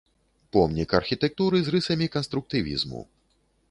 Помнік 0.57 0.95
архітэктуры 1.01 1.57
з 1.69 1.77
рысамі 1.77 2.07
канструктывізму. 2.19 3.09